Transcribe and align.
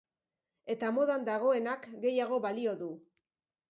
Eta 0.75 0.89
modan 0.95 1.29
dagoenak 1.29 1.87
gehiago 2.07 2.43
balio 2.51 2.79
du. 2.85 2.93